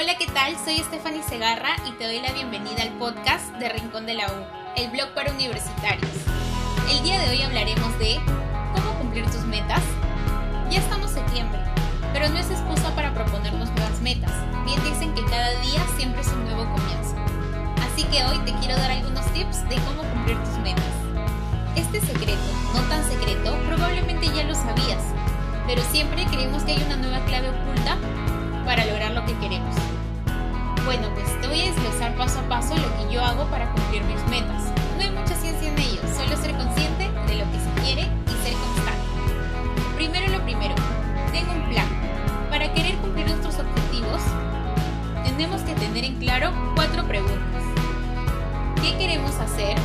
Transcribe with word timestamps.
Hola, 0.00 0.16
¿qué 0.16 0.26
tal? 0.28 0.56
Soy 0.64 0.76
Stephanie 0.78 1.24
Segarra 1.24 1.70
y 1.84 1.90
te 1.98 2.04
doy 2.04 2.20
la 2.20 2.30
bienvenida 2.30 2.82
al 2.82 2.90
podcast 2.98 3.52
de 3.54 3.68
Rincón 3.68 4.06
de 4.06 4.14
la 4.14 4.28
U, 4.28 4.46
el 4.76 4.92
blog 4.92 5.08
para 5.12 5.32
universitarios. 5.32 6.12
El 6.88 7.02
día 7.02 7.18
de 7.18 7.30
hoy 7.30 7.42
hablaremos 7.42 7.98
de 7.98 8.20
cómo 8.76 8.96
cumplir 9.00 9.24
tus 9.28 9.42
metas. 9.46 9.82
Ya 10.70 10.78
estamos 10.78 11.10
septiembre, 11.10 11.58
pero 12.12 12.28
no 12.28 12.38
es 12.38 12.48
excusa 12.48 12.94
para 12.94 13.12
proponernos 13.12 13.70
nuevas 13.72 14.00
metas. 14.00 14.30
Bien 14.64 14.80
dicen 14.84 15.12
que 15.16 15.24
cada 15.24 15.50
día 15.62 15.84
siempre 15.96 16.20
es 16.20 16.28
un 16.28 16.44
nuevo 16.44 16.62
comienzo. 16.76 17.16
Así 17.82 18.04
que 18.04 18.24
hoy 18.24 18.38
te 18.46 18.56
quiero 18.60 18.76
dar 18.76 18.92
algunos 18.92 19.26
tips 19.32 19.68
de 19.68 19.78
cómo 19.78 20.04
cumplir 20.14 20.38
tus 20.44 20.58
metas. 20.58 20.94
Este 21.74 22.00
secreto, 22.02 22.38
no 22.72 22.82
tan 22.82 23.02
secreto, 23.02 23.58
probablemente 23.66 24.28
ya 24.28 24.44
lo 24.44 24.54
sabías, 24.54 25.02
pero 25.66 25.82
siempre 25.90 26.24
creemos 26.26 26.62
que 26.62 26.70
hay 26.70 26.82
una 26.84 26.98
nueva 26.98 27.18
clave 27.24 27.50
oculta 27.50 27.98
para 28.68 28.84
lograr 28.84 29.12
lo 29.12 29.24
que 29.24 29.32
queremos. 29.38 29.74
Bueno, 30.84 31.08
pues 31.14 31.40
te 31.40 31.48
voy 31.48 31.58
a 31.62 31.72
desglosar 31.72 32.14
paso 32.16 32.38
a 32.40 32.42
paso 32.50 32.76
lo 32.76 32.98
que 32.98 33.14
yo 33.14 33.24
hago 33.24 33.46
para 33.46 33.72
cumplir 33.72 34.02
mis 34.02 34.22
metas. 34.28 34.64
No 34.98 35.04
hay 35.04 35.10
mucha 35.10 35.34
ciencia 35.36 35.70
en 35.70 35.78
ello, 35.78 36.02
solo 36.14 36.36
ser 36.36 36.54
consciente 36.54 37.08
de 37.26 37.36
lo 37.36 37.50
que 37.50 37.58
se 37.58 37.82
quiere 37.82 38.02
y 38.02 38.44
ser 38.44 38.52
constante. 38.52 39.08
Primero 39.96 40.28
lo 40.36 40.44
primero, 40.44 40.74
tengo 41.32 41.50
un 41.50 41.66
plan. 41.70 41.86
Para 42.50 42.70
querer 42.74 42.96
cumplir 42.96 43.26
nuestros 43.28 43.58
objetivos, 43.58 44.20
tenemos 45.24 45.62
que 45.62 45.74
tener 45.74 46.04
en 46.04 46.16
claro 46.16 46.52
cuatro 46.74 47.04
preguntas. 47.08 47.62
¿Qué 48.82 48.98
queremos 48.98 49.34
hacer? 49.36 49.78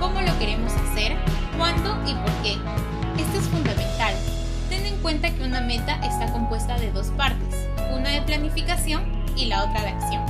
¿Cómo 0.00 0.20
lo 0.20 0.36
queremos 0.40 0.72
hacer? 0.72 1.16
¿Cuándo 1.56 1.96
y 2.04 2.14
por 2.14 2.32
qué? 2.42 2.54
Esto 3.22 3.38
es 3.38 3.44
fundamental. 3.44 4.12
Ten 4.68 4.86
en 4.86 4.96
cuenta 5.02 5.30
que 5.30 5.44
una 5.44 5.60
meta 5.60 6.00
está 6.02 6.32
compuesta 6.32 6.76
de 6.78 6.90
dos 6.90 7.06
partes, 7.16 7.47
una 7.94 8.10
de 8.10 8.22
planificación 8.22 9.02
y 9.36 9.46
la 9.46 9.64
otra 9.64 9.82
de 9.82 9.88
acción. 9.88 10.22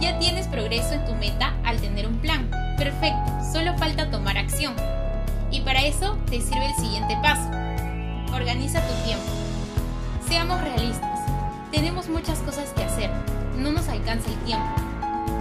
Ya 0.00 0.18
tienes 0.18 0.46
progreso 0.46 0.94
en 0.94 1.04
tu 1.04 1.14
meta 1.14 1.54
al 1.64 1.80
tener 1.80 2.06
un 2.06 2.18
plan. 2.18 2.50
Perfecto, 2.76 3.32
solo 3.52 3.76
falta 3.76 4.10
tomar 4.10 4.38
acción. 4.38 4.74
Y 5.50 5.60
para 5.62 5.82
eso 5.82 6.16
te 6.30 6.40
sirve 6.40 6.66
el 6.66 6.74
siguiente 6.74 7.16
paso. 7.22 7.50
Organiza 8.32 8.80
tu 8.82 8.94
tiempo. 9.04 9.24
Seamos 10.28 10.60
realistas. 10.60 11.20
Tenemos 11.72 12.08
muchas 12.08 12.38
cosas 12.40 12.70
que 12.76 12.84
hacer. 12.84 13.10
No 13.56 13.72
nos 13.72 13.88
alcanza 13.88 14.28
el 14.28 14.36
tiempo. 14.44 14.68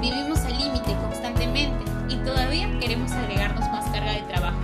Vivimos 0.02 0.40
al 0.40 0.58
límite 0.58 0.96
constantemente 0.96 1.86
y 2.10 2.16
todavía 2.18 2.70
queremos 2.80 3.12
agregarnos 3.12 3.70
más 3.70 3.86
carga 3.92 4.14
de 4.14 4.22
trabajo. 4.22 4.58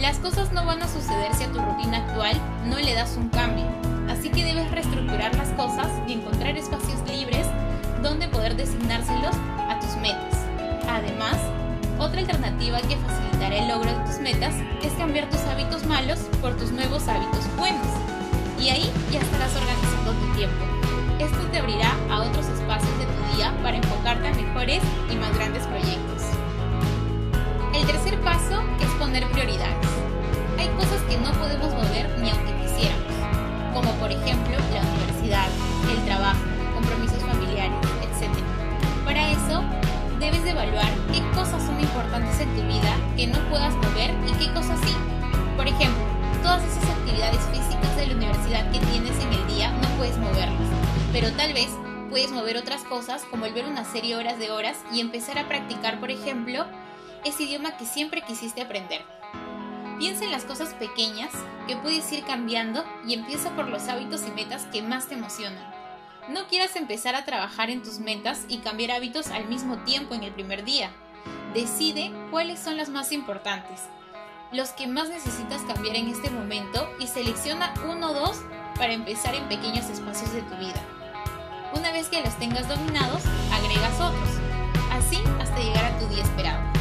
Las 0.00 0.18
cosas 0.18 0.52
no 0.52 0.64
van 0.64 0.82
a 0.82 0.88
suceder 0.88 1.34
si 1.34 1.44
a 1.44 1.52
tu 1.52 1.60
rutina 1.60 1.98
actual 1.98 2.36
no 2.66 2.76
le 2.78 2.94
das 2.94 3.16
un 3.16 3.30
cambio, 3.30 3.64
así 4.24 4.32
que 4.32 4.42
debes 4.42 4.70
reestructurar 4.70 5.36
las 5.36 5.50
cosas 5.50 5.86
y 6.08 6.14
encontrar 6.14 6.56
espacios 6.56 6.98
libres 7.06 7.46
donde 8.02 8.26
poder 8.26 8.56
designárselos 8.56 9.36
a 9.68 9.78
tus 9.78 9.96
metas. 9.96 10.46
Además, 10.88 11.36
otra 11.98 12.20
alternativa 12.20 12.80
que 12.80 12.96
facilitará 12.96 13.54
el 13.54 13.68
logro 13.68 13.90
de 13.90 14.02
tus 14.06 14.20
metas 14.20 14.54
es 14.82 14.94
cambiar 14.94 15.28
tus 15.28 15.40
hábitos 15.40 15.84
malos 15.84 16.20
por 16.40 16.56
tus 16.56 16.72
nuevos 16.72 17.06
hábitos 17.06 17.54
buenos. 17.58 17.86
Y 18.58 18.70
ahí 18.70 18.90
ya 19.12 19.20
estarás 19.20 19.54
organizando 19.56 20.12
tu 20.12 20.36
tiempo. 20.38 20.64
Esto 21.18 21.46
te 21.52 21.58
abrirá 21.58 21.92
a 22.08 22.22
otros 22.22 22.46
espacios 22.46 22.98
de 22.98 23.04
tu 23.04 23.36
día 23.36 23.54
para 23.62 23.76
enfocarte 23.76 24.26
a 24.26 24.32
mejores 24.32 24.80
y 25.12 25.16
más 25.16 25.34
grandes 25.36 25.66
proyectos. 25.66 26.03
Puedas 43.54 43.76
mover 43.76 44.10
y 44.28 44.32
qué 44.32 44.52
cosas 44.52 44.80
sí. 44.80 44.92
Por 45.56 45.68
ejemplo, 45.68 46.02
todas 46.42 46.60
esas 46.64 46.90
actividades 46.90 47.40
físicas 47.52 47.96
de 47.96 48.08
la 48.08 48.16
universidad 48.16 48.68
que 48.72 48.80
tienes 48.80 49.16
en 49.22 49.32
el 49.32 49.46
día 49.46 49.70
no 49.70 49.88
puedes 49.96 50.18
moverlas, 50.18 50.68
pero 51.12 51.30
tal 51.34 51.52
vez 51.52 51.68
puedes 52.10 52.32
mover 52.32 52.56
otras 52.56 52.82
cosas 52.82 53.22
como 53.30 53.46
el 53.46 53.54
ver 53.54 53.66
una 53.66 53.84
serie 53.84 54.16
horas 54.16 54.40
de 54.40 54.50
horas 54.50 54.78
y 54.92 54.98
empezar 54.98 55.38
a 55.38 55.46
practicar, 55.46 56.00
por 56.00 56.10
ejemplo, 56.10 56.66
ese 57.24 57.44
idioma 57.44 57.76
que 57.76 57.84
siempre 57.84 58.22
quisiste 58.22 58.60
aprender. 58.60 59.02
Piensa 60.00 60.24
en 60.24 60.32
las 60.32 60.44
cosas 60.44 60.74
pequeñas 60.74 61.30
que 61.68 61.76
puedes 61.76 62.10
ir 62.10 62.24
cambiando 62.24 62.84
y 63.06 63.14
empieza 63.14 63.50
por 63.50 63.68
los 63.68 63.86
hábitos 63.86 64.26
y 64.26 64.32
metas 64.32 64.66
que 64.72 64.82
más 64.82 65.06
te 65.06 65.14
emocionan. 65.14 65.72
No 66.28 66.48
quieras 66.48 66.74
empezar 66.74 67.14
a 67.14 67.24
trabajar 67.24 67.70
en 67.70 67.84
tus 67.84 68.00
metas 68.00 68.46
y 68.48 68.58
cambiar 68.58 68.90
hábitos 68.90 69.28
al 69.28 69.46
mismo 69.46 69.76
tiempo 69.84 70.16
en 70.16 70.24
el 70.24 70.32
primer 70.32 70.64
día. 70.64 70.90
Decide 71.52 72.12
cuáles 72.30 72.58
son 72.58 72.76
las 72.76 72.88
más 72.88 73.12
importantes, 73.12 73.82
los 74.52 74.70
que 74.70 74.86
más 74.86 75.08
necesitas 75.08 75.62
cambiar 75.62 75.96
en 75.96 76.08
este 76.08 76.30
momento 76.30 76.88
y 76.98 77.06
selecciona 77.06 77.74
uno 77.88 78.10
o 78.10 78.14
dos 78.14 78.42
para 78.76 78.92
empezar 78.92 79.34
en 79.34 79.48
pequeños 79.48 79.88
espacios 79.88 80.32
de 80.32 80.42
tu 80.42 80.56
vida. 80.56 80.80
Una 81.76 81.92
vez 81.92 82.08
que 82.08 82.22
los 82.22 82.36
tengas 82.38 82.68
dominados, 82.68 83.22
agregas 83.52 84.00
otros, 84.00 84.28
así 84.92 85.18
hasta 85.40 85.58
llegar 85.58 85.84
a 85.84 85.98
tu 85.98 86.06
día 86.06 86.22
esperado. 86.22 86.73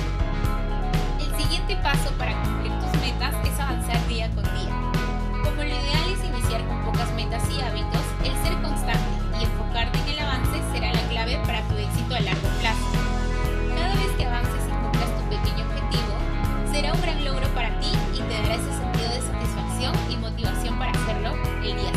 Para 20.72 20.92
hacerlo 20.92 21.36
el 21.62 21.76
día 21.76 21.92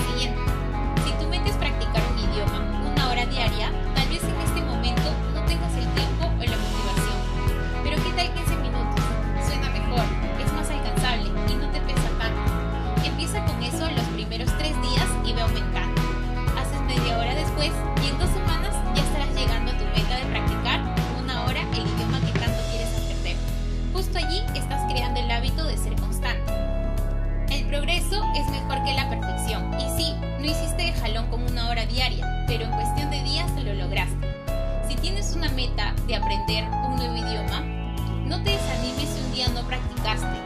día 39.46 39.60
no 39.60 39.66
practicaste. 39.66 40.40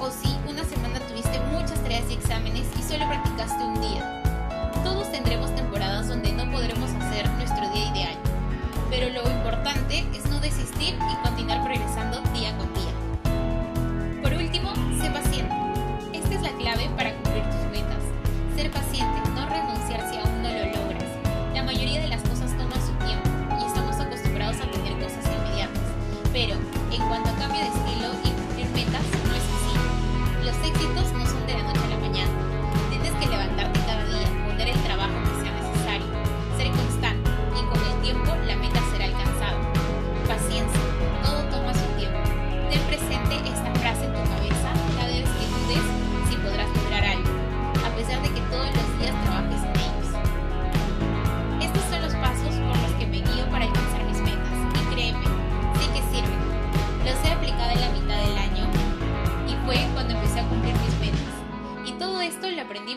O 0.00 0.10
si 0.10 0.36
una 0.48 0.64
semana 0.64 1.00
tuviste 1.00 1.40
muchas 1.52 1.80
tareas 1.82 2.04
y 2.10 2.14
exámenes 2.14 2.66
y 2.78 2.82
solo 2.82 3.06
practicaste 3.08 3.62
un 3.62 3.80
día. 3.80 4.22
Todos 4.82 5.10
tendremos 5.10 5.54
temporadas 5.54 6.08
donde 6.08 6.32
no 6.32 6.50
podremos 6.50 6.90
hacer 6.90 7.28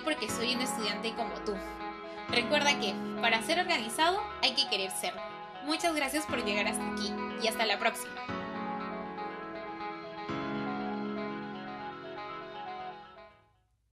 porque 0.08 0.30
soy 0.30 0.56
un 0.56 0.62
estudiante 0.62 1.14
como 1.16 1.34
tú. 1.42 1.54
Recuerda 2.30 2.80
que 2.80 2.96
para 3.20 3.42
ser 3.42 3.60
organizado 3.60 4.18
hay 4.42 4.54
que 4.54 4.70
querer 4.70 4.90
serlo. 4.90 5.20
Muchas 5.66 5.94
gracias 5.94 6.26
por 6.26 6.46
llegar 6.46 6.66
hasta 6.66 6.94
aquí 6.94 7.12
y 7.44 7.48
hasta 7.50 7.66
la 7.66 7.78
próxima. 7.78 8.16